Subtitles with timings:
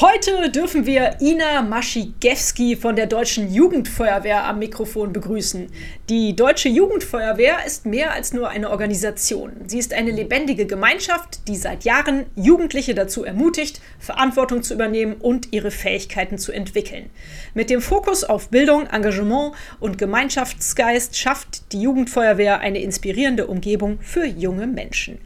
[0.00, 5.66] Heute dürfen wir Ina Maschigiewski von der Deutschen Jugendfeuerwehr am Mikrofon begrüßen.
[6.08, 9.52] Die Deutsche Jugendfeuerwehr ist mehr als nur eine Organisation.
[9.66, 15.52] Sie ist eine lebendige Gemeinschaft, die seit Jahren Jugendliche dazu ermutigt, Verantwortung zu übernehmen und
[15.52, 17.10] ihre Fähigkeiten zu entwickeln.
[17.52, 24.24] Mit dem Fokus auf Bildung, Engagement und Gemeinschaftsgeist schafft die Jugendfeuerwehr eine inspirierende Umgebung für
[24.24, 25.18] junge Menschen.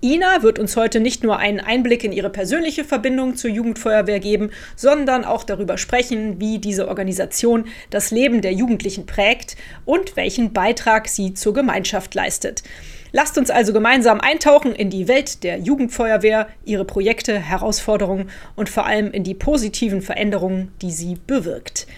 [0.00, 4.50] Ina wird uns heute nicht nur einen Einblick in ihre persönliche Verbindung zur Jugendfeuerwehr geben,
[4.76, 11.08] sondern auch darüber sprechen, wie diese Organisation das Leben der Jugendlichen prägt und welchen Beitrag
[11.08, 12.62] sie zur Gemeinschaft leistet.
[13.10, 18.86] Lasst uns also gemeinsam eintauchen in die Welt der Jugendfeuerwehr, ihre Projekte, Herausforderungen und vor
[18.86, 21.88] allem in die positiven Veränderungen, die sie bewirkt.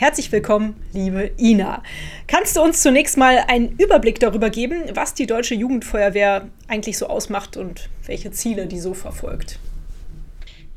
[0.00, 1.82] Herzlich willkommen, liebe Ina.
[2.26, 7.06] Kannst du uns zunächst mal einen Überblick darüber geben, was die Deutsche Jugendfeuerwehr eigentlich so
[7.08, 9.58] ausmacht und welche Ziele die so verfolgt?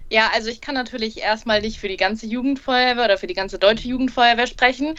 [0.10, 3.58] Ja, also ich kann natürlich erstmal nicht für die ganze Jugendfeuerwehr oder für die ganze
[3.60, 4.94] deutsche Jugendfeuerwehr sprechen.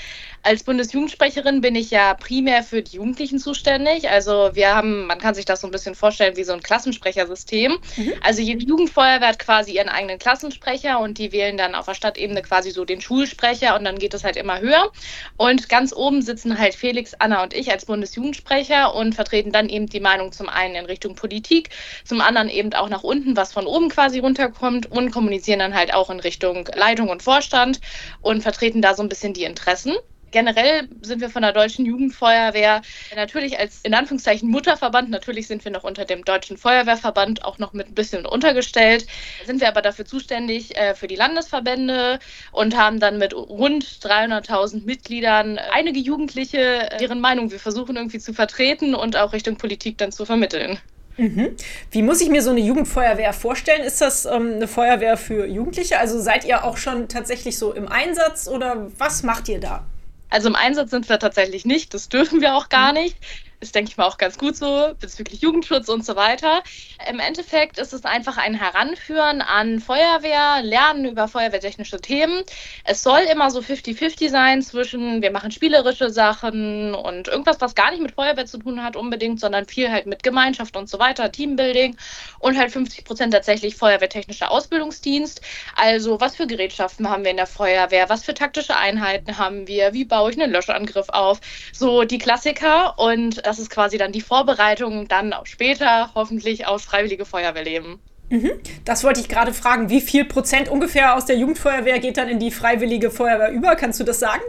[0.47, 4.11] Als Bundesjugendsprecherin bin ich ja primär für die Jugendlichen zuständig.
[4.11, 7.79] Also wir haben, man kann sich das so ein bisschen vorstellen wie so ein Klassensprechersystem.
[7.97, 8.13] Mhm.
[8.23, 12.43] Also jede Jugendfeuerwehr hat quasi ihren eigenen Klassensprecher und die wählen dann auf der Stadtebene
[12.43, 14.93] quasi so den Schulsprecher und dann geht es halt immer höher.
[15.39, 19.87] Und ganz oben sitzen halt Felix, Anna und ich als Bundesjugendsprecher und vertreten dann eben
[19.87, 21.71] die Meinung zum einen in Richtung Politik,
[22.05, 25.95] zum anderen eben auch nach unten, was von oben quasi runterkommt und kommunizieren dann halt
[25.95, 27.81] auch in Richtung Leitung und Vorstand
[28.21, 29.95] und vertreten da so ein bisschen die Interessen.
[30.35, 32.83] Generell sind wir von der Deutschen Jugendfeuerwehr
[33.15, 37.73] natürlich als in Anführungszeichen Mutterverband, natürlich sind wir noch unter dem Deutschen Feuerwehrverband auch noch
[37.73, 39.07] mit ein bisschen untergestellt,
[39.47, 42.19] sind wir aber dafür zuständig äh, für die Landesverbände
[42.51, 48.35] und haben dann mit rund 300.000 Mitgliedern einige Jugendliche, deren Meinung wir versuchen irgendwie zu
[48.35, 50.81] vertreten und auch Richtung Politik dann zu vermitteln.
[51.17, 51.55] Mhm.
[51.93, 53.85] Wie muss ich mir so eine Jugendfeuerwehr vorstellen?
[53.85, 56.01] Ist das ähm, eine Feuerwehr für Jugendliche?
[56.01, 59.85] Also seid ihr auch schon tatsächlich so im Einsatz oder was macht ihr da?
[60.35, 63.03] Also im Einsatz sind wir tatsächlich nicht, das dürfen wir auch gar mhm.
[63.03, 63.17] nicht
[63.65, 66.63] ist, denke ich mal, auch ganz gut so, bezüglich Jugendschutz und so weiter.
[67.11, 72.43] Im Endeffekt ist es einfach ein Heranführen an Feuerwehr, Lernen über feuerwehrtechnische Themen.
[72.85, 77.91] Es soll immer so 50-50 sein zwischen, wir machen spielerische Sachen und irgendwas, was gar
[77.91, 81.33] nicht mit Feuerwehr zu tun hat unbedingt, sondern viel halt mit Gemeinschaft und so weiter,
[81.33, 81.97] Teambuilding
[82.39, 85.41] und halt 50 Prozent tatsächlich feuerwehrtechnischer Ausbildungsdienst.
[85.77, 89.93] Also was für Gerätschaften haben wir in der Feuerwehr, was für taktische Einheiten haben wir,
[89.93, 91.41] wie baue ich einen Löschangriff auf,
[91.73, 96.67] so die Klassiker und das das ist quasi dann die Vorbereitung dann auch später hoffentlich
[96.67, 98.01] aus Freiwillige Feuerwehrleben.
[98.31, 98.51] Mhm.
[98.85, 99.91] Das wollte ich gerade fragen.
[99.91, 103.77] Wie viel Prozent ungefähr aus der Jugendfeuerwehr geht dann in die Freiwillige Feuerwehr über?
[103.77, 104.43] Kannst du das sagen?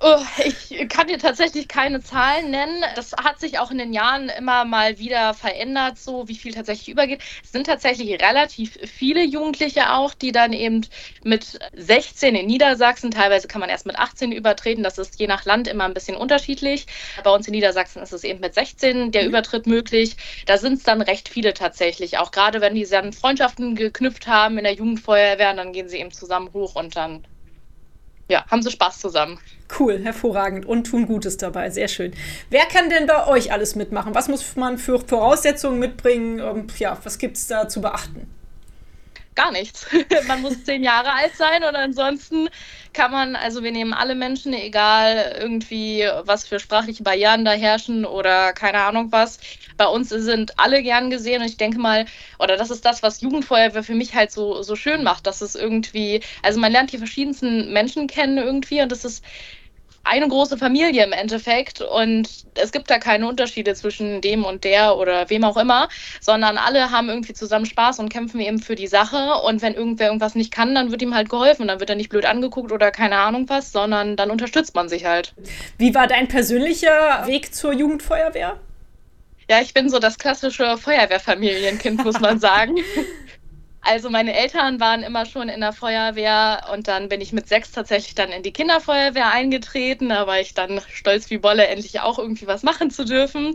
[0.00, 2.84] Oh, ich kann dir tatsächlich keine Zahlen nennen.
[2.96, 6.88] Das hat sich auch in den Jahren immer mal wieder verändert, so wie viel tatsächlich
[6.88, 7.22] übergeht.
[7.42, 10.84] Es sind tatsächlich relativ viele Jugendliche auch, die dann eben
[11.22, 14.82] mit 16 in Niedersachsen, teilweise kann man erst mit 18 übertreten.
[14.82, 16.86] Das ist je nach Land immer ein bisschen unterschiedlich.
[17.22, 19.28] Bei uns in Niedersachsen ist es eben mit 16 der mhm.
[19.28, 20.16] Übertritt möglich.
[20.46, 22.18] Da sind es dann recht viele tatsächlich.
[22.18, 26.12] Auch gerade wenn die dann Freundschaften geknüpft haben in der Jugendfeuerwehr, dann gehen sie eben
[26.12, 27.24] zusammen hoch und dann
[28.28, 29.38] ja, haben sie Spaß zusammen.
[29.78, 32.12] Cool, hervorragend und tun Gutes dabei, sehr schön.
[32.50, 34.14] Wer kann denn bei euch alles mitmachen?
[34.14, 36.40] Was muss man für Voraussetzungen mitbringen?
[36.40, 38.28] Und, ja, was gibt es da zu beachten?
[39.34, 39.86] Gar nichts.
[40.28, 42.48] man muss zehn Jahre alt sein und ansonsten
[42.92, 48.04] kann man, also wir nehmen alle Menschen, egal irgendwie, was für sprachliche Barrieren da herrschen
[48.04, 49.38] oder keine Ahnung was.
[49.76, 52.06] Bei uns sind alle gern gesehen und ich denke mal,
[52.38, 55.56] oder das ist das, was Jugendfeuerwehr für mich halt so, so schön macht, dass es
[55.56, 59.24] irgendwie, also man lernt die verschiedensten Menschen kennen irgendwie und das ist
[60.04, 64.96] eine große Familie im Endeffekt und es gibt da keine Unterschiede zwischen dem und der
[64.96, 65.88] oder wem auch immer,
[66.20, 70.06] sondern alle haben irgendwie zusammen Spaß und kämpfen eben für die Sache und wenn irgendwer
[70.06, 72.90] irgendwas nicht kann, dann wird ihm halt geholfen, dann wird er nicht blöd angeguckt oder
[72.90, 75.34] keine Ahnung was, sondern dann unterstützt man sich halt.
[75.78, 78.60] Wie war dein persönlicher Weg zur Jugendfeuerwehr?
[79.48, 82.76] Ja, ich bin so das klassische Feuerwehrfamilienkind, muss man sagen.
[83.86, 87.70] Also meine Eltern waren immer schon in der Feuerwehr und dann bin ich mit sechs
[87.70, 90.08] tatsächlich dann in die Kinderfeuerwehr eingetreten.
[90.08, 93.54] Da war ich dann stolz wie Bolle, endlich auch irgendwie was machen zu dürfen.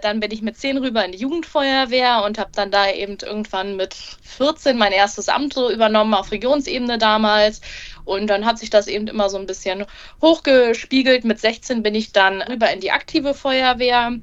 [0.00, 3.74] Dann bin ich mit zehn rüber in die Jugendfeuerwehr und habe dann da eben irgendwann
[3.74, 7.60] mit 14 mein erstes Amt so übernommen auf Regionsebene damals.
[8.04, 9.86] Und dann hat sich das eben immer so ein bisschen
[10.22, 11.24] hochgespiegelt.
[11.24, 14.20] Mit 16 bin ich dann rüber in die aktive Feuerwehr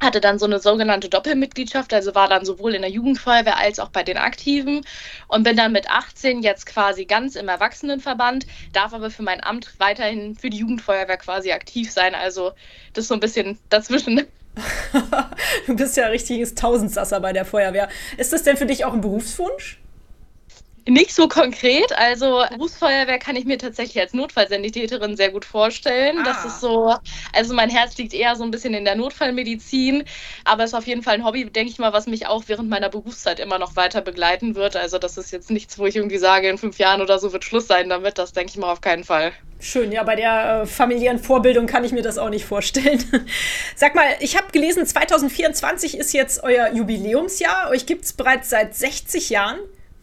[0.00, 3.88] hatte dann so eine sogenannte Doppelmitgliedschaft, also war dann sowohl in der Jugendfeuerwehr als auch
[3.88, 4.84] bei den Aktiven
[5.26, 9.74] und bin dann mit 18 jetzt quasi ganz im Erwachsenenverband, darf aber für mein Amt
[9.78, 12.14] weiterhin für die Jugendfeuerwehr quasi aktiv sein.
[12.14, 12.52] Also
[12.92, 14.26] das ist so ein bisschen dazwischen.
[15.66, 17.88] du bist ja richtiges Tausendsasser bei der Feuerwehr.
[18.16, 19.78] Ist das denn für dich auch ein Berufswunsch?
[20.88, 21.92] Nicht so konkret.
[21.98, 26.18] Also Berufsfeuerwehr kann ich mir tatsächlich als Notfallsanitäterin sehr gut vorstellen.
[26.20, 26.24] Ah.
[26.24, 26.94] Das ist so,
[27.34, 30.04] also mein Herz liegt eher so ein bisschen in der Notfallmedizin,
[30.44, 32.70] aber es ist auf jeden Fall ein Hobby, denke ich mal, was mich auch während
[32.70, 34.76] meiner Berufszeit immer noch weiter begleiten wird.
[34.76, 37.44] Also das ist jetzt nichts, wo ich irgendwie sage, in fünf Jahren oder so wird
[37.44, 38.16] Schluss sein damit.
[38.16, 39.32] Das denke ich mal auf keinen Fall.
[39.60, 43.04] Schön, ja, bei der äh, familiären Vorbildung kann ich mir das auch nicht vorstellen.
[43.76, 47.68] Sag mal, ich habe gelesen, 2024 ist jetzt euer Jubiläumsjahr.
[47.68, 49.58] Euch gibt es bereits seit 60 Jahren.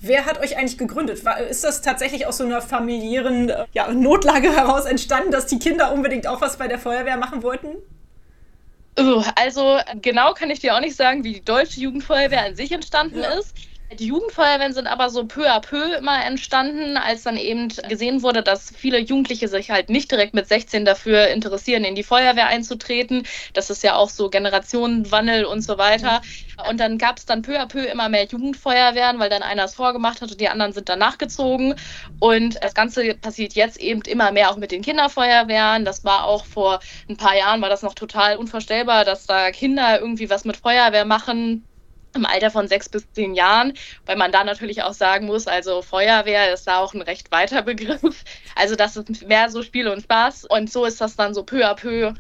[0.08, 1.26] Wer hat euch eigentlich gegründet?
[1.26, 5.92] War, ist das tatsächlich aus so einer familiären ja, Notlage heraus entstanden, dass die Kinder
[5.92, 7.70] unbedingt auch was bei der Feuerwehr machen wollten?
[9.36, 13.20] Also genau kann ich dir auch nicht sagen, wie die deutsche Jugendfeuerwehr an sich entstanden
[13.20, 13.34] ja.
[13.34, 13.56] ist.
[13.94, 18.42] Die Jugendfeuerwehren sind aber so peu à peu immer entstanden, als dann eben gesehen wurde,
[18.42, 23.28] dass viele Jugendliche sich halt nicht direkt mit 16 dafür interessieren, in die Feuerwehr einzutreten.
[23.54, 26.24] Das ist ja auch so Generationenwandel und so weiter.
[26.68, 29.76] Und dann gab es dann peu à peu immer mehr Jugendfeuerwehren, weil dann einer es
[29.76, 31.76] vorgemacht hat und die anderen sind dann nachgezogen.
[32.20, 35.86] Und das Ganze passiert jetzt eben immer mehr auch mit den Kinderfeuerwehren.
[35.86, 40.00] Das war auch vor ein paar Jahren, war das noch total unvorstellbar, dass da Kinder
[40.00, 41.68] irgendwie was mit Feuerwehr machen
[42.16, 43.74] im Alter von sechs bis zehn Jahren,
[44.06, 47.62] weil man da natürlich auch sagen muss, also Feuerwehr ist da auch ein recht weiter
[47.62, 48.24] Begriff.
[48.56, 51.66] Also das ist mehr so Spiel und Spaß und so ist das dann so peu
[51.66, 52.14] à peu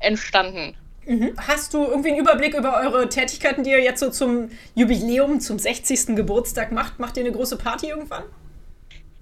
[0.00, 0.76] entstanden.
[1.06, 1.34] Mhm.
[1.36, 5.58] Hast du irgendwie einen Überblick über eure Tätigkeiten, die ihr jetzt so zum Jubiläum, zum
[5.58, 6.16] 60.
[6.16, 6.98] Geburtstag macht?
[6.98, 8.24] Macht ihr eine große Party irgendwann?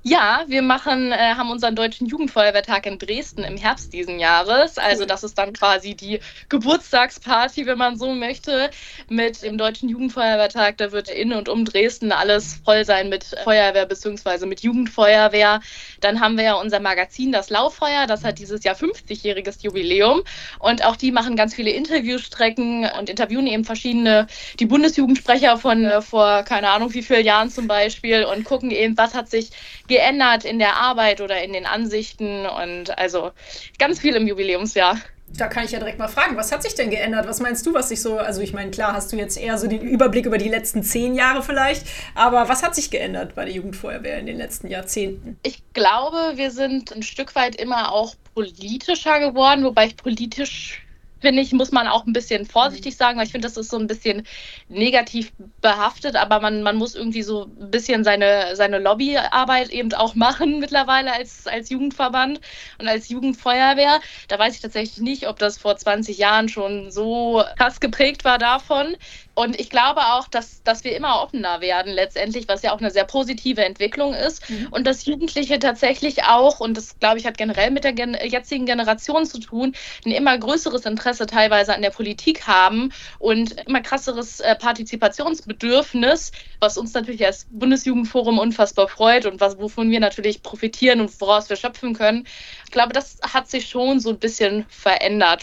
[0.07, 4.77] Ja, wir machen, äh, haben unseren deutschen Jugendfeuerwehrtag in Dresden im Herbst diesen Jahres.
[4.77, 6.21] Also das ist dann quasi die
[6.51, 8.71] Geburtstagsparty, wenn man so möchte,
[9.09, 10.77] mit dem deutschen Jugendfeuerwehrtag.
[10.77, 14.45] Da wird in und um Dresden alles voll sein mit Feuerwehr bzw.
[14.45, 15.61] mit Jugendfeuerwehr.
[16.01, 18.07] Dann haben wir ja unser Magazin, das Lauffeuer.
[18.07, 20.23] Das hat dieses Jahr 50-jähriges Jubiläum.
[20.59, 24.27] Und auch die machen ganz viele Interviewstrecken und interviewen eben verschiedene,
[24.61, 28.99] die Bundesjugendsprecher von äh, vor keine Ahnung wie vielen Jahren zum Beispiel und gucken eben,
[28.99, 29.49] was hat sich
[29.95, 33.31] geändert in der Arbeit oder in den Ansichten und also
[33.79, 34.99] ganz viel im Jubiläumsjahr.
[35.37, 37.27] Da kann ich ja direkt mal fragen, was hat sich denn geändert?
[37.27, 39.67] Was meinst du, was sich so, also ich meine, klar hast du jetzt eher so
[39.67, 43.55] den Überblick über die letzten zehn Jahre vielleicht, aber was hat sich geändert bei der
[43.55, 45.39] Jugendfeuerwehr in den letzten Jahrzehnten?
[45.43, 50.84] Ich glaube, wir sind ein Stück weit immer auch politischer geworden, wobei ich politisch
[51.25, 53.79] finde ich, muss man auch ein bisschen vorsichtig sagen, weil ich finde, das ist so
[53.79, 54.27] ein bisschen
[54.69, 60.15] negativ behaftet, aber man, man muss irgendwie so ein bisschen seine, seine Lobbyarbeit eben auch
[60.15, 62.41] machen mittlerweile als, als Jugendverband
[62.79, 64.01] und als Jugendfeuerwehr.
[64.29, 68.39] Da weiß ich tatsächlich nicht, ob das vor 20 Jahren schon so krass geprägt war
[68.39, 68.97] davon.
[69.35, 72.91] Und ich glaube auch, dass, dass wir immer offener werden letztendlich, was ja auch eine
[72.91, 74.49] sehr positive Entwicklung ist.
[74.49, 74.69] Mhm.
[74.71, 78.65] Und dass Jugendliche tatsächlich auch, und das glaube ich hat generell mit der gen jetzigen
[78.65, 84.39] Generation zu tun, ein immer größeres Interesse teilweise an der Politik haben und immer krasseres
[84.41, 91.01] äh, Partizipationsbedürfnis, was uns natürlich als Bundesjugendforum unfassbar freut und was, wovon wir natürlich profitieren
[91.01, 92.27] und woraus wir schöpfen können.
[92.67, 95.43] Ich glaube, das hat sich schon so ein bisschen verändert.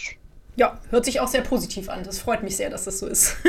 [0.58, 2.04] Ja, hört sich auch sehr positiv an.
[2.04, 3.38] Das freut mich sehr, dass das so ist.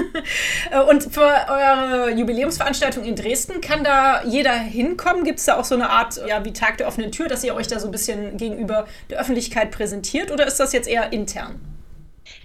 [0.71, 5.25] Äh, und für eure Jubiläumsveranstaltung in Dresden kann da jeder hinkommen?
[5.25, 7.55] Gibt es da auch so eine Art, ja, wie Tag der offenen Tür, dass ihr
[7.55, 11.61] euch da so ein bisschen gegenüber der Öffentlichkeit präsentiert oder ist das jetzt eher intern?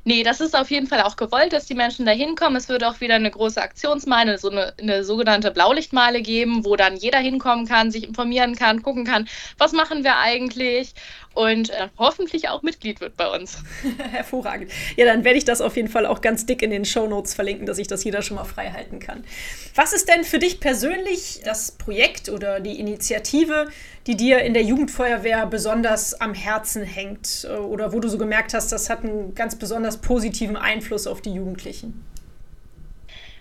[0.03, 2.55] Nee, das ist auf jeden Fall auch gewollt, dass die Menschen da hinkommen.
[2.55, 6.95] Es wird auch wieder eine große Aktionsmeile, so eine, eine, sogenannte Blaulichtmeile geben, wo dann
[6.95, 10.93] jeder hinkommen kann, sich informieren kann, gucken kann, was machen wir eigentlich
[11.37, 13.59] und äh, hoffentlich auch Mitglied wird bei uns.
[14.11, 14.71] Hervorragend.
[14.95, 17.35] Ja, dann werde ich das auf jeden Fall auch ganz dick in den Show Notes
[17.35, 19.23] verlinken, dass sich das jeder schon mal frei halten kann.
[19.75, 23.67] Was ist denn für dich persönlich das Projekt oder die Initiative,
[24.07, 28.55] die dir in der Jugendfeuerwehr besonders am Herzen hängt äh, oder wo du so gemerkt
[28.55, 32.03] hast, das hat einen ganz besonders positiven Einfluss auf die Jugendlichen?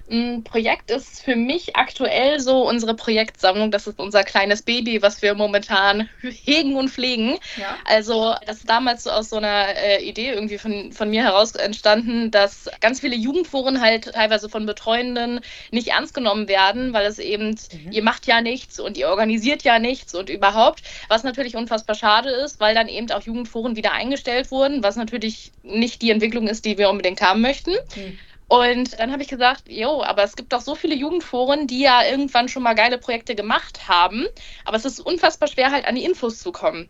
[0.09, 3.73] Ein Projekt ist für mich aktuell so unsere Projektsammlung.
[3.73, 7.39] Das ist unser kleines Baby, was wir momentan hegen und pflegen.
[7.57, 7.77] Ja.
[7.85, 11.57] Also das ist damals so aus so einer äh, Idee irgendwie von, von mir heraus
[11.57, 15.41] entstanden, dass ganz viele Jugendforen halt teilweise von Betreuenden
[15.73, 17.91] nicht ernst genommen werden, weil es eben, mhm.
[17.91, 22.31] ihr macht ja nichts und ihr organisiert ja nichts und überhaupt, was natürlich unfassbar schade
[22.31, 26.65] ist, weil dann eben auch Jugendforen wieder eingestellt wurden, was natürlich nicht die Entwicklung ist,
[26.65, 27.73] die wir unbedingt haben möchten.
[27.97, 28.19] Mhm.
[28.49, 32.05] Und dann habe ich gesagt, jo, aber es gibt doch so viele Jugendforen, die ja
[32.05, 34.27] irgendwann schon mal geile Projekte gemacht haben,
[34.65, 36.89] aber es ist unfassbar schwer, halt an die Infos zu kommen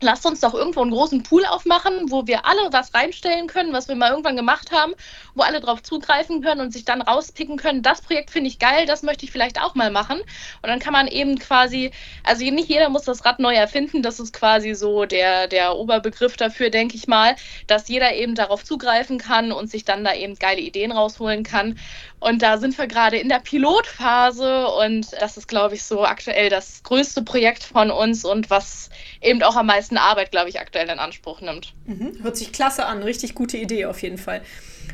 [0.00, 3.88] lasst uns doch irgendwo einen großen Pool aufmachen, wo wir alle was reinstellen können, was
[3.88, 4.94] wir mal irgendwann gemacht haben,
[5.34, 8.86] wo alle drauf zugreifen können und sich dann rauspicken können, das Projekt finde ich geil,
[8.86, 10.18] das möchte ich vielleicht auch mal machen.
[10.18, 11.90] Und dann kann man eben quasi,
[12.24, 16.36] also nicht jeder muss das Rad neu erfinden, das ist quasi so der, der Oberbegriff
[16.36, 17.34] dafür, denke ich mal,
[17.66, 21.78] dass jeder eben darauf zugreifen kann und sich dann da eben geile Ideen rausholen kann.
[22.20, 26.50] Und da sind wir gerade in der Pilotphase und das ist, glaube ich, so aktuell
[26.50, 30.88] das größte Projekt von uns und was eben auch am meisten Arbeit, glaube ich, aktuell
[30.88, 31.74] in Anspruch nimmt.
[31.86, 32.18] Mhm.
[32.22, 34.42] Hört sich klasse an, richtig gute Idee auf jeden Fall.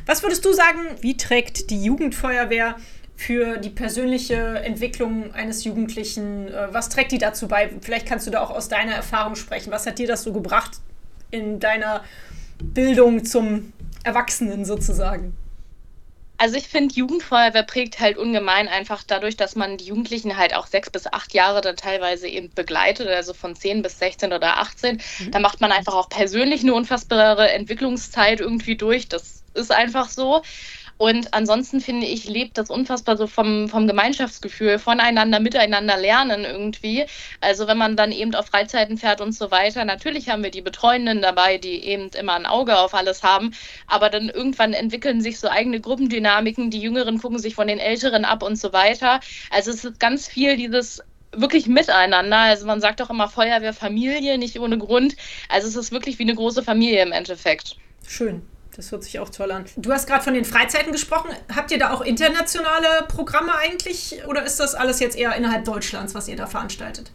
[0.05, 2.75] Was würdest du sagen, wie trägt die Jugendfeuerwehr
[3.15, 6.47] für die persönliche Entwicklung eines Jugendlichen?
[6.47, 7.71] Äh, was trägt die dazu bei?
[7.81, 9.71] Vielleicht kannst du da auch aus deiner Erfahrung sprechen.
[9.71, 10.79] Was hat dir das so gebracht
[11.31, 12.03] in deiner
[12.61, 15.35] Bildung zum Erwachsenen sozusagen?
[16.37, 20.67] Also ich finde, Jugendfeuerwehr prägt halt ungemein einfach dadurch, dass man die Jugendlichen halt auch
[20.67, 25.01] sechs bis acht Jahre dann teilweise eben begleitet, also von zehn bis 16 oder 18.
[25.19, 25.31] Mhm.
[25.31, 29.07] Da macht man einfach auch persönlich eine unfassbare Entwicklungszeit irgendwie durch.
[29.07, 30.41] Das ist einfach so.
[30.97, 37.05] Und ansonsten finde ich, lebt das unfassbar so vom, vom Gemeinschaftsgefühl, voneinander, miteinander lernen irgendwie.
[37.41, 40.61] Also wenn man dann eben auf Freizeiten fährt und so weiter, natürlich haben wir die
[40.61, 43.51] Betreuenden dabei, die eben immer ein Auge auf alles haben,
[43.87, 48.23] aber dann irgendwann entwickeln sich so eigene Gruppendynamiken, die Jüngeren gucken sich von den Älteren
[48.23, 49.19] ab und so weiter.
[49.49, 51.01] Also es ist ganz viel dieses
[51.33, 52.37] wirklich miteinander.
[52.37, 55.17] Also man sagt auch immer Feuerwehrfamilie, nicht ohne Grund.
[55.49, 57.75] Also es ist wirklich wie eine große Familie im Endeffekt.
[58.07, 58.43] Schön.
[58.75, 59.65] Das hört sich auch toll an.
[59.77, 61.29] Du hast gerade von den Freizeiten gesprochen.
[61.53, 66.13] Habt ihr da auch internationale Programme eigentlich oder ist das alles jetzt eher innerhalb Deutschlands,
[66.13, 67.11] was ihr da veranstaltet?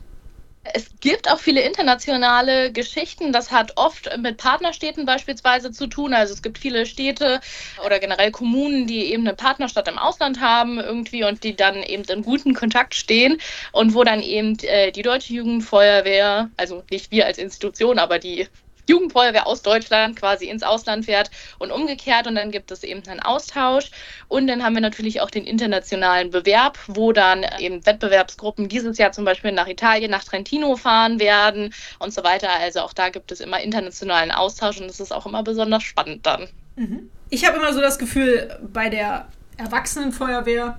[0.62, 3.33] Es gibt auch viele internationale Geschichten.
[3.33, 6.12] Das hat oft mit Partnerstädten beispielsweise zu tun.
[6.12, 7.40] Also es gibt viele Städte
[7.85, 12.05] oder generell Kommunen, die eben eine Partnerstadt im Ausland haben irgendwie und die dann eben
[12.05, 13.38] in guten Kontakt stehen
[13.73, 18.47] und wo dann eben äh, die Deutsche Jugendfeuerwehr, also nicht wir als Institution, aber die
[18.88, 23.20] Jugendfeuerwehr aus Deutschland quasi ins Ausland fährt und umgekehrt und dann gibt es eben einen
[23.20, 23.90] Austausch
[24.28, 29.12] und dann haben wir natürlich auch den internationalen Bewerb, wo dann eben Wettbewerbsgruppen dieses Jahr
[29.12, 32.50] zum Beispiel nach Italien, nach Trentino fahren werden und so weiter.
[32.60, 36.26] Also auch da gibt es immer internationalen Austausch und das ist auch immer besonders spannend
[36.26, 36.49] dann.
[36.76, 37.10] Mhm.
[37.30, 40.78] Ich habe immer so das Gefühl, bei der Erwachsenenfeuerwehr,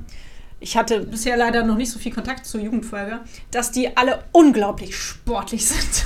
[0.61, 4.95] ich hatte bisher leider noch nicht so viel Kontakt zur Jugendfeuerwehr, dass die alle unglaublich
[4.95, 6.05] sportlich sind.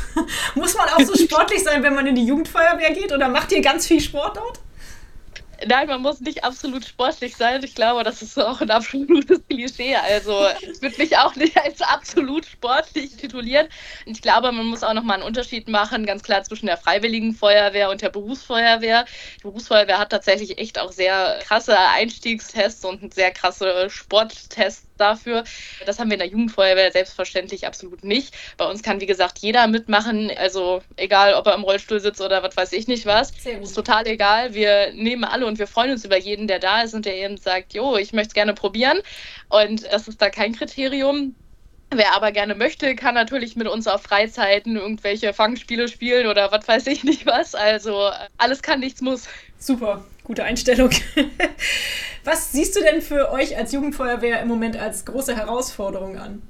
[0.55, 3.61] Muss man auch so sportlich sein, wenn man in die Jugendfeuerwehr geht oder macht ihr
[3.61, 4.59] ganz viel Sport dort?
[5.65, 7.63] Nein, man muss nicht absolut sportlich sein.
[7.63, 9.95] Ich glaube, das ist auch ein absolutes Klischee.
[9.95, 13.67] Also ich würde mich auch nicht als absolut sportlich titulieren.
[14.05, 17.89] Ich glaube, man muss auch nochmal einen Unterschied machen, ganz klar zwischen der Freiwilligen Feuerwehr
[17.89, 19.05] und der Berufsfeuerwehr.
[19.37, 25.43] Die Berufsfeuerwehr hat tatsächlich echt auch sehr krasse Einstiegstests und sehr krasse Sporttests dafür.
[25.85, 28.35] Das haben wir in der Jugendfeuerwehr selbstverständlich absolut nicht.
[28.57, 30.31] Bei uns kann, wie gesagt, jeder mitmachen.
[30.37, 33.31] Also egal, ob er im Rollstuhl sitzt oder was weiß ich nicht was.
[33.61, 34.53] Ist total egal.
[34.53, 37.37] Wir nehmen alle und wir freuen uns über jeden, der da ist und der eben
[37.37, 38.99] sagt, jo, ich möchte es gerne probieren.
[39.49, 41.35] Und das ist da kein Kriterium.
[41.91, 46.67] Wer aber gerne möchte, kann natürlich mit uns auf Freizeiten irgendwelche Fangspiele spielen oder was
[46.67, 47.55] weiß ich nicht was.
[47.55, 49.27] Also alles kann, nichts muss.
[49.59, 50.89] Super, gute Einstellung.
[52.23, 56.41] Was siehst du denn für euch als Jugendfeuerwehr im Moment als große Herausforderung an?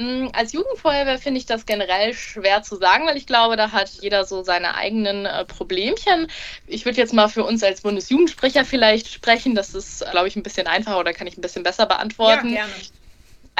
[0.00, 3.90] Mm, als Jugendfeuerwehr finde ich das generell schwer zu sagen, weil ich glaube, da hat
[4.00, 6.28] jeder so seine eigenen äh, Problemchen.
[6.66, 9.54] Ich würde jetzt mal für uns als Bundesjugendsprecher vielleicht sprechen.
[9.54, 12.48] Das ist, glaube ich, ein bisschen einfacher oder kann ich ein bisschen besser beantworten.
[12.48, 12.72] Ja, gerne.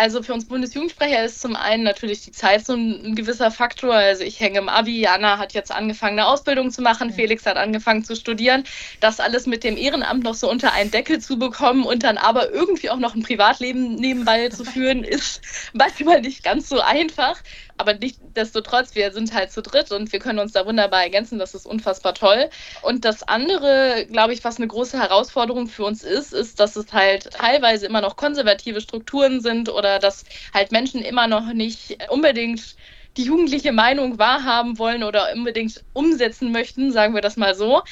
[0.00, 3.92] Also für uns Bundesjugendsprecher ist zum einen natürlich die Zeit so ein, gewisser Faktor.
[3.92, 7.58] Also ich hänge im Abi, Jana hat jetzt angefangen, eine Ausbildung zu machen, Felix hat
[7.58, 8.64] angefangen zu studieren.
[9.00, 12.50] Das alles mit dem Ehrenamt noch so unter einen Deckel zu bekommen und dann aber
[12.50, 15.42] irgendwie auch noch ein Privatleben nebenbei zu führen, ist
[15.74, 17.36] manchmal nicht ganz so einfach
[17.80, 21.38] aber nichtsdestotrotz, wir sind halt zu dritt und wir können uns da wunderbar ergänzen.
[21.38, 22.50] Das ist unfassbar toll.
[22.82, 26.92] Und das andere, glaube ich, was eine große Herausforderung für uns ist, ist, dass es
[26.92, 32.76] halt teilweise immer noch konservative Strukturen sind oder dass halt Menschen immer noch nicht unbedingt
[33.16, 37.82] die jugendliche Meinung wahrhaben wollen oder unbedingt umsetzen möchten, sagen wir das mal so.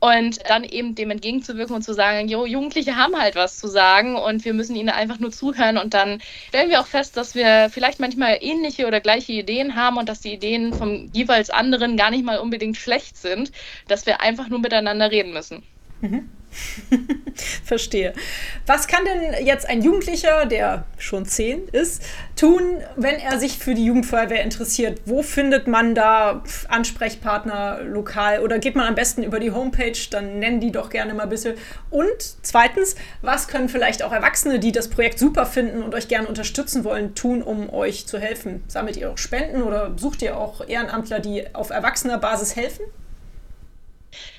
[0.00, 4.16] und dann eben dem entgegenzuwirken und zu sagen, jo, Jugendliche haben halt was zu sagen
[4.16, 7.68] und wir müssen ihnen einfach nur zuhören und dann stellen wir auch fest, dass wir
[7.70, 12.10] vielleicht manchmal ähnliche oder gleiche Ideen haben und dass die Ideen vom jeweils anderen gar
[12.10, 13.50] nicht mal unbedingt schlecht sind,
[13.88, 15.64] dass wir einfach nur miteinander reden müssen.
[16.00, 16.37] Mhm.
[17.64, 18.12] Verstehe.
[18.66, 22.02] Was kann denn jetzt ein Jugendlicher, der schon zehn ist,
[22.36, 25.00] tun, wenn er sich für die Jugendfeuerwehr interessiert?
[25.04, 29.98] Wo findet man da Ansprechpartner lokal oder geht man am besten über die Homepage?
[30.10, 31.54] Dann nennen die doch gerne mal ein bisschen.
[31.90, 36.28] Und zweitens, was können vielleicht auch Erwachsene, die das Projekt super finden und euch gerne
[36.28, 38.62] unterstützen wollen, tun, um euch zu helfen?
[38.68, 42.84] Sammelt ihr auch Spenden oder sucht ihr auch Ehrenamtler, die auf erwachsener Basis helfen?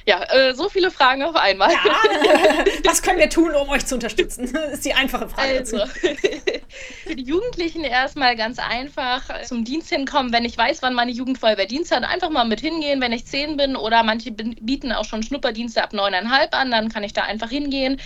[0.06, 1.72] Ja, äh, so viele Fragen auf einmal.
[1.72, 1.80] Ja.
[2.86, 4.50] Was können wir tun, um euch zu unterstützen?
[4.52, 5.60] Das ist die einfache Frage.
[5.60, 5.86] Also,
[7.06, 11.66] für die Jugendlichen erstmal ganz einfach zum Dienst hinkommen, wenn ich weiß, wann meine Jugendfeuerwehr
[11.66, 15.24] Dienst hat, einfach mal mit hingehen, wenn ich zehn bin oder manche bieten auch schon
[15.24, 18.00] Schnupperdienste ab neuneinhalb an, dann kann ich da einfach hingehen.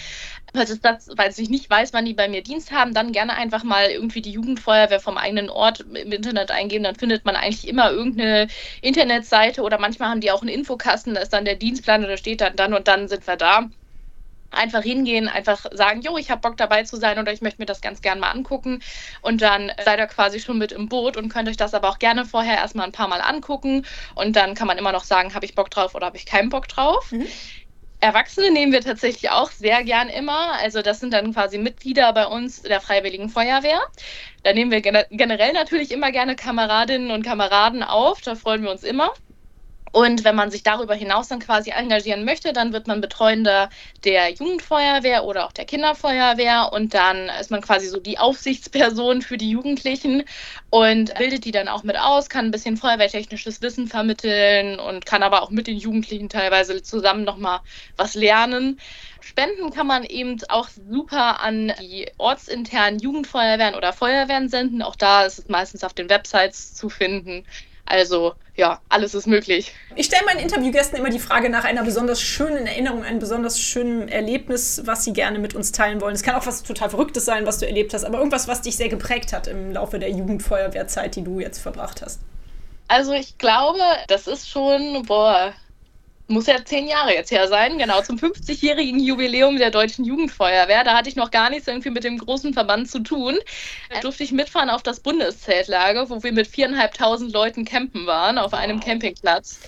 [0.56, 3.64] Falls, das, falls ich nicht weiß, wann die bei mir Dienst haben, dann gerne einfach
[3.64, 6.84] mal irgendwie die Jugendfeuerwehr vom eigenen Ort im Internet eingeben.
[6.84, 8.48] Dann findet man eigentlich immer irgendeine
[8.82, 12.18] Internetseite oder manchmal haben die auch einen Infokasten, da ist dann der Dienstplan und da
[12.18, 13.70] steht dann, dann und dann sind wir da
[14.54, 17.66] einfach hingehen, einfach sagen, jo, ich habe Bock dabei zu sein oder ich möchte mir
[17.66, 18.82] das ganz gern mal angucken
[19.22, 22.00] und dann seid ihr quasi schon mit im Boot und könnt euch das aber auch
[22.00, 23.86] gerne vorher erstmal ein paar Mal angucken
[24.16, 26.50] und dann kann man immer noch sagen, habe ich Bock drauf oder habe ich keinen
[26.50, 27.12] Bock drauf.
[27.12, 27.28] Mhm.
[28.00, 30.60] Erwachsene nehmen wir tatsächlich auch sehr gern immer.
[30.60, 33.80] Also das sind dann quasi Mitglieder bei uns der Freiwilligen Feuerwehr.
[34.44, 38.20] Da nehmen wir generell natürlich immer gerne Kameradinnen und Kameraden auf.
[38.20, 39.14] Da freuen wir uns immer.
[39.94, 43.70] Und wenn man sich darüber hinaus dann quasi engagieren möchte, dann wird man Betreuender
[44.04, 49.38] der Jugendfeuerwehr oder auch der Kinderfeuerwehr und dann ist man quasi so die Aufsichtsperson für
[49.38, 50.24] die Jugendlichen
[50.72, 55.22] und bildet die dann auch mit aus, kann ein bisschen feuerwehrtechnisches Wissen vermitteln und kann
[55.22, 57.60] aber auch mit den Jugendlichen teilweise zusammen nochmal
[57.96, 58.80] was lernen.
[59.22, 64.82] Spenden kann man eben auch super an die ortsinternen Jugendfeuerwehren oder Feuerwehren senden.
[64.82, 67.46] Auch da ist es meistens auf den Websites zu finden.
[67.86, 69.74] Also ja, alles ist möglich.
[69.96, 74.08] Ich stelle meinen Interviewgästen immer die Frage nach einer besonders schönen Erinnerung, einem besonders schönen
[74.10, 76.14] Erlebnis, was sie gerne mit uns teilen wollen.
[76.14, 78.78] Es kann auch was total Verrücktes sein, was du erlebt hast, aber irgendwas, was dich
[78.78, 82.20] sehr geprägt hat im Laufe der Jugendfeuerwehrzeit, die du jetzt verbracht hast.
[82.88, 85.54] Also ich glaube, das ist schon, boah,
[86.28, 90.84] muss ja zehn Jahre jetzt her sein, genau, zum 50-jährigen Jubiläum der Deutschen Jugendfeuerwehr.
[90.84, 93.38] Da hatte ich noch gar nichts irgendwie mit dem großen Verband zu tun.
[93.90, 98.54] Da durfte ich mitfahren auf das Bundeszeltlager, wo wir mit viereinhalbtausend Leuten campen waren, auf
[98.54, 99.60] einem Campingplatz.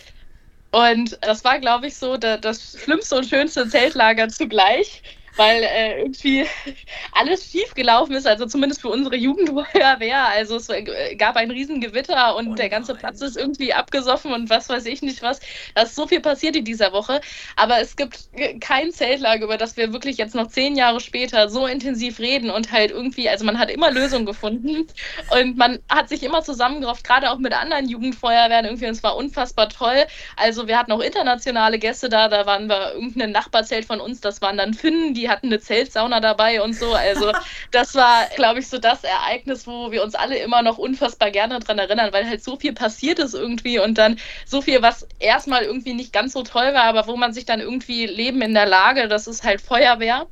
[0.71, 5.03] Und das war, glaube ich, so das schlimmste und schönste Zeltlager zugleich
[5.38, 6.45] weil äh, irgendwie
[7.12, 10.28] alles schiefgelaufen ist, also zumindest für unsere Jugendfeuerwehr.
[10.28, 14.50] Also es äh, gab ein Riesengewitter und oh der ganze Platz ist irgendwie abgesoffen und
[14.50, 15.39] was weiß ich nicht was.
[15.74, 17.21] Da ist so viel passiert in dieser Woche.
[17.56, 18.30] Aber es gibt
[18.62, 22.71] kein Zeltlager, über das wir wirklich jetzt noch zehn Jahre später so intensiv reden und
[22.71, 24.88] halt irgendwie, also man hat immer Lösungen gefunden
[25.32, 29.15] und man hat sich immer zusammengerafft, gerade auch mit anderen Jugendfeuerwehren irgendwie und es war
[29.15, 30.06] unfassbar toll.
[30.36, 34.41] Also wir hatten auch internationale Gäste da, da waren wir irgendein Nachbarzelt von uns, das
[34.41, 36.93] waren dann Finnen, die die hatten eine Zeltsauna dabei und so.
[36.93, 37.31] Also
[37.71, 41.59] das war, glaube ich, so das Ereignis, wo wir uns alle immer noch unfassbar gerne
[41.59, 45.63] dran erinnern, weil halt so viel passiert ist irgendwie und dann so viel, was erstmal
[45.63, 48.67] irgendwie nicht ganz so toll war, aber wo man sich dann irgendwie Leben in der
[48.67, 50.27] Lage, das ist halt Feuerwehr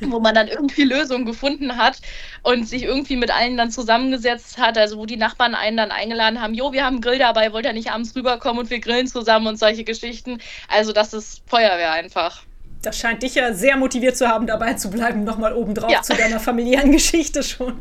[0.00, 2.00] wo man dann irgendwie Lösungen gefunden hat
[2.42, 6.40] und sich irgendwie mit allen dann zusammengesetzt hat, also wo die Nachbarn einen dann eingeladen
[6.40, 9.08] haben, jo, wir haben einen Grill dabei, wollt ihr nicht abends rüberkommen und wir grillen
[9.08, 10.38] zusammen und solche Geschichten.
[10.68, 12.44] Also das ist Feuerwehr einfach
[12.82, 16.02] das scheint dich ja sehr motiviert zu haben, dabei zu bleiben, nochmal obendrauf ja.
[16.02, 17.74] zu deiner familiären Geschichte schon.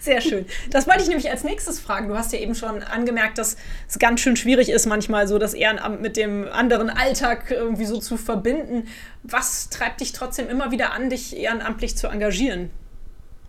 [0.00, 0.46] Sehr schön.
[0.70, 2.08] Das wollte ich nämlich als nächstes fragen.
[2.08, 3.56] Du hast ja eben schon angemerkt, dass
[3.88, 7.98] es ganz schön schwierig ist, manchmal so das Ehrenamt mit dem anderen Alltag irgendwie so
[7.98, 8.88] zu verbinden.
[9.22, 12.70] Was treibt dich trotzdem immer wieder an, dich ehrenamtlich zu engagieren?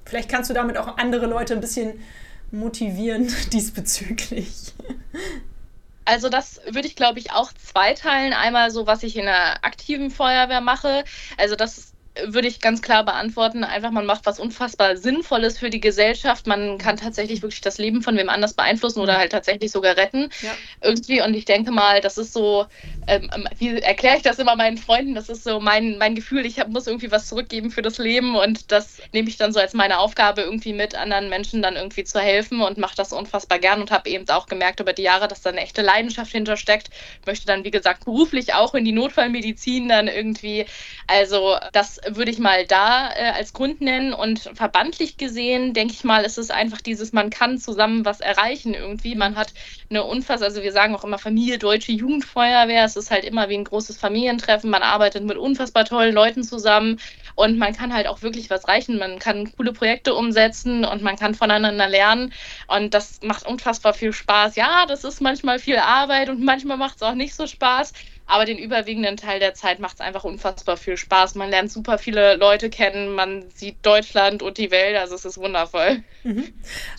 [0.06, 2.00] Vielleicht kannst du damit auch andere Leute ein bisschen
[2.52, 4.74] motivieren diesbezüglich.
[6.10, 8.34] Also das würde ich, glaube ich, auch zweiteilen.
[8.34, 11.04] Einmal so, was ich in der aktiven Feuerwehr mache.
[11.38, 11.89] Also das
[12.26, 13.64] würde ich ganz klar beantworten.
[13.64, 16.48] Einfach, man macht was unfassbar Sinnvolles für die Gesellschaft.
[16.48, 20.30] Man kann tatsächlich wirklich das Leben von wem anders beeinflussen oder halt tatsächlich sogar retten.
[20.42, 20.52] Ja.
[20.82, 21.22] Irgendwie.
[21.22, 22.66] Und ich denke mal, das ist so,
[23.08, 25.16] ähm, ähm, wie erkläre ich das immer meinen Freunden?
[25.16, 28.36] Das ist so mein, mein Gefühl, ich hab, muss irgendwie was zurückgeben für das Leben
[28.36, 32.04] und das nehme ich dann so als meine Aufgabe, irgendwie mit anderen Menschen dann irgendwie
[32.04, 35.28] zu helfen und mache das unfassbar gern und habe eben auch gemerkt über die Jahre,
[35.28, 36.90] dass da eine echte Leidenschaft hintersteckt.
[37.26, 40.66] Möchte dann, wie gesagt, beruflich auch in die Notfallmedizin dann irgendwie.
[41.08, 44.14] Also das würde ich mal da äh, als Grund nennen.
[44.14, 48.74] Und verbandlich gesehen, denke ich mal, ist es einfach dieses, man kann zusammen was erreichen
[48.74, 49.16] irgendwie.
[49.16, 49.54] Man hat
[49.90, 52.84] eine unfassbar, also wir sagen auch immer Familie Deutsche Jugendfeuerwehr.
[52.84, 54.70] Es ist halt immer wie ein großes Familientreffen.
[54.70, 57.00] Man arbeitet mit unfassbar tollen Leuten zusammen
[57.36, 58.98] und man kann halt auch wirklich was reichen.
[58.98, 62.34] Man kann coole Projekte umsetzen und man kann voneinander lernen.
[62.68, 64.56] Und das macht unfassbar viel Spaß.
[64.56, 67.94] Ja, das ist manchmal viel Arbeit und manchmal macht es auch nicht so Spaß.
[68.30, 71.34] Aber den überwiegenden Teil der Zeit macht es einfach unfassbar viel Spaß.
[71.34, 75.40] Man lernt super viele Leute kennen, man sieht Deutschland und die Welt, also es ist
[75.40, 76.04] wundervoll.
[76.24, 76.46] Mhm.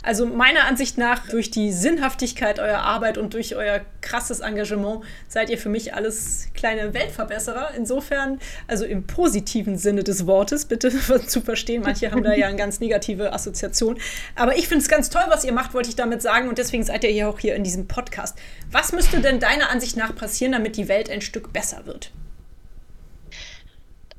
[0.02, 5.50] Also meiner Ansicht nach, durch die Sinnhaftigkeit eurer Arbeit und durch euer krasses Engagement seid
[5.50, 7.74] ihr für mich alles kleine Weltverbesserer.
[7.76, 10.90] Insofern, also im positiven Sinne des Wortes, bitte
[11.28, 11.82] zu verstehen.
[11.82, 14.00] Manche haben da ja eine ganz negative Assoziation.
[14.34, 16.48] Aber ich finde es ganz toll, was ihr macht, wollte ich damit sagen.
[16.48, 18.36] Und deswegen seid ihr hier auch hier in diesem Podcast.
[18.72, 22.10] Was müsste denn deiner Ansicht nach passieren, damit die Welt ein Stück besser wird?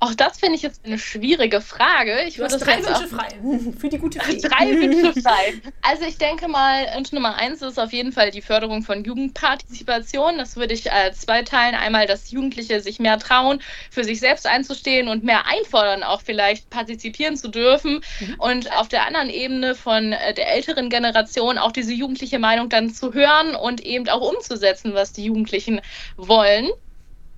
[0.04, 2.24] Auch das finde ich jetzt eine schwierige Frage.
[2.28, 3.28] Ich du hast drei Wünsche frei
[3.80, 4.42] für die gute Fee.
[4.42, 5.62] Drei Wünsche frei.
[5.84, 10.40] Also ich denke mal, Wunsch Nummer eins ist auf jeden Fall die Förderung von Jugendpartizipation.
[10.40, 11.76] Das würde ich als zwei teilen.
[11.76, 13.62] Einmal, dass Jugendliche sich mehr trauen,
[13.92, 18.02] für sich selbst einzustehen und mehr einfordern, auch vielleicht partizipieren zu dürfen.
[18.22, 18.36] Mhm.
[18.40, 22.90] Und auf der anderen Ebene von äh, der älteren Generation auch diese jugendliche Meinung dann
[22.90, 25.80] zu hören und eben auch umzusetzen, was die Jugendlichen
[26.18, 26.72] wollen.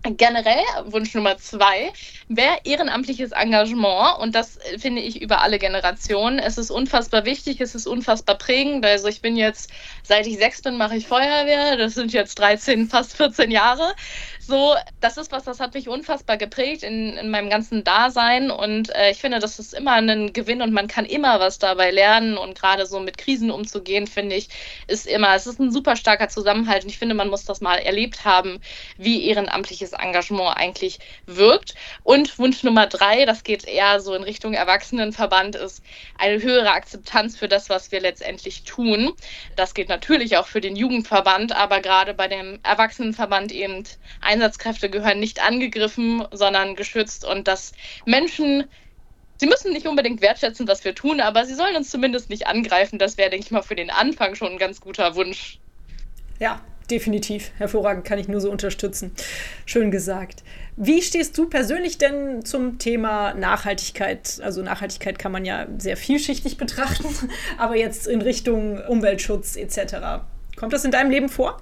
[0.04, 1.94] Generell, Wunsch Nummer zwei,
[2.28, 6.39] wäre ehrenamtliches Engagement und das äh, finde ich über alle Generationen.
[6.39, 8.86] Es ist unfassbar wichtig, es ist unfassbar prägend.
[8.86, 9.72] Also ich bin jetzt,
[10.04, 13.96] seit ich sechs bin, mache ich Feuerwehr, das sind jetzt 13, fast 14 Jahre.
[14.45, 18.93] So, das ist was, das hat mich unfassbar geprägt in, in meinem ganzen Dasein und
[18.93, 22.38] äh, ich finde, das ist immer ein Gewinn und man kann immer was dabei lernen
[22.38, 24.49] und gerade so mit Krisen umzugehen, finde ich,
[24.88, 27.77] ist immer, es ist ein super starker Zusammenhalt und ich finde, man muss das mal
[27.77, 28.60] erlebt haben,
[28.97, 31.75] wie ehrenamtliches Engagement eigentlich wirkt.
[32.03, 35.82] Und Wunsch Nummer drei, das geht eher so in Richtung Erwachsenenverband, ist
[36.17, 39.13] eine höhere Akzeptanz für das, was wir letztendlich tun.
[39.56, 43.86] Das geht natürlich auch für den Jugendverband, aber gerade bei dem Erwachsenenverband eben
[44.19, 47.74] ein Einsatzkräfte gehören nicht angegriffen, sondern geschützt und dass
[48.06, 48.65] Menschen
[49.38, 52.98] Sie müssen nicht unbedingt wertschätzen, was wir tun, aber sie sollen uns zumindest nicht angreifen.
[52.98, 55.60] Das wäre, denke ich mal, für den Anfang schon ein ganz guter Wunsch.
[56.39, 57.52] Ja, definitiv.
[57.58, 59.12] Hervorragend, kann ich nur so unterstützen.
[59.65, 60.43] Schön gesagt.
[60.78, 64.39] Wie stehst du persönlich denn zum Thema Nachhaltigkeit?
[64.41, 67.08] Also Nachhaltigkeit kann man ja sehr vielschichtig betrachten,
[67.58, 70.24] aber jetzt in Richtung Umweltschutz etc.
[70.56, 71.60] Kommt das in deinem Leben vor?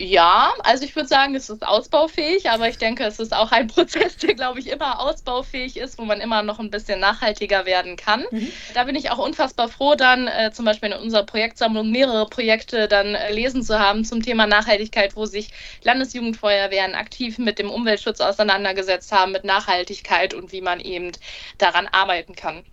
[0.00, 3.66] Ja, also ich würde sagen, es ist ausbaufähig, aber ich denke, es ist auch ein
[3.68, 7.94] Prozess, der, glaube ich, immer ausbaufähig ist, wo man immer noch ein bisschen nachhaltiger werden
[7.94, 8.24] kann.
[8.32, 8.50] Mhm.
[8.74, 12.88] Da bin ich auch unfassbar froh, dann äh, zum Beispiel in unserer Projektsammlung mehrere Projekte
[12.88, 15.50] dann äh, lesen zu haben zum Thema Nachhaltigkeit, wo sich
[15.84, 21.12] Landesjugendfeuerwehren aktiv mit dem Umweltschutz auseinandergesetzt haben, mit Nachhaltigkeit und wie man eben
[21.58, 22.64] daran arbeiten kann.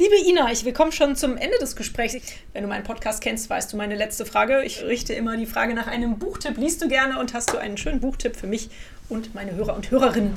[0.00, 2.14] Liebe Ina, ich willkommen schon zum Ende des Gesprächs.
[2.52, 4.62] Wenn du meinen Podcast kennst, weißt du meine letzte Frage.
[4.64, 6.56] Ich richte immer die Frage nach einem Buchtipp.
[6.56, 8.70] Liest du gerne und hast du einen schönen Buchtipp für mich
[9.08, 10.36] und meine Hörer und Hörerinnen?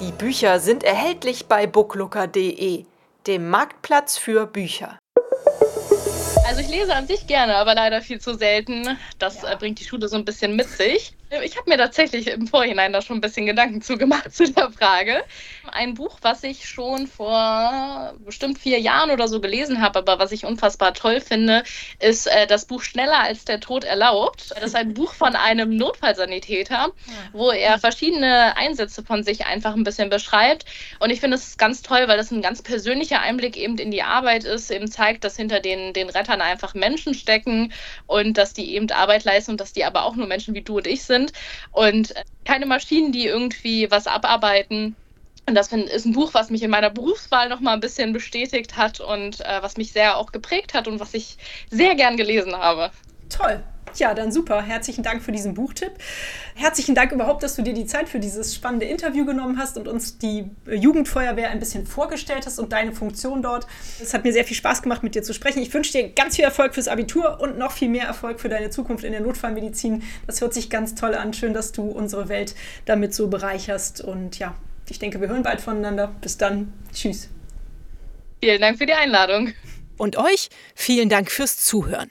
[0.00, 2.84] Die Bücher sind erhältlich bei booklooker.de,
[3.26, 5.00] dem Marktplatz für Bücher.
[6.46, 8.96] Also ich lese an sich gerne, aber leider viel zu selten.
[9.18, 9.52] Das ja.
[9.52, 11.16] Äh, bringt die Schule so ein bisschen mit sich.
[11.28, 15.24] Ich habe mir tatsächlich im Vorhinein da schon ein bisschen Gedanken zugemacht zu der Frage.
[15.72, 20.30] Ein Buch, was ich schon vor bestimmt vier Jahren oder so gelesen habe, aber was
[20.30, 21.64] ich unfassbar toll finde,
[21.98, 24.52] ist äh, das Buch Schneller als der Tod erlaubt.
[24.52, 26.92] Das ist ein Buch von einem Notfallsanitäter,
[27.32, 30.64] wo er verschiedene Einsätze von sich einfach ein bisschen beschreibt.
[31.00, 34.02] Und ich finde es ganz toll, weil das ein ganz persönlicher Einblick eben in die
[34.04, 37.72] Arbeit ist, eben zeigt, dass hinter den, den Rettern einfach Menschen stecken
[38.06, 40.76] und dass die eben Arbeit leisten und dass die aber auch nur Menschen wie du
[40.76, 41.32] und ich sind sind
[41.72, 44.96] und keine Maschinen, die irgendwie was abarbeiten.
[45.48, 48.76] Und das ist ein Buch, was mich in meiner Berufswahl noch mal ein bisschen bestätigt
[48.76, 51.36] hat und äh, was mich sehr auch geprägt hat und was ich
[51.70, 52.90] sehr gern gelesen habe.
[53.28, 53.62] Toll.
[53.98, 54.62] Ja, dann super.
[54.62, 55.92] Herzlichen Dank für diesen Buchtipp.
[56.54, 59.88] Herzlichen Dank überhaupt, dass du dir die Zeit für dieses spannende Interview genommen hast und
[59.88, 63.66] uns die Jugendfeuerwehr ein bisschen vorgestellt hast und deine Funktion dort.
[64.02, 65.60] Es hat mir sehr viel Spaß gemacht, mit dir zu sprechen.
[65.62, 68.70] Ich wünsche dir ganz viel Erfolg fürs Abitur und noch viel mehr Erfolg für deine
[68.70, 70.02] Zukunft in der Notfallmedizin.
[70.26, 71.32] Das hört sich ganz toll an.
[71.32, 72.54] Schön, dass du unsere Welt
[72.84, 74.02] damit so bereicherst.
[74.02, 74.54] Und ja,
[74.88, 76.14] ich denke, wir hören bald voneinander.
[76.20, 76.72] Bis dann.
[76.92, 77.28] Tschüss.
[78.42, 79.52] Vielen Dank für die Einladung.
[79.96, 82.10] Und euch vielen Dank fürs Zuhören.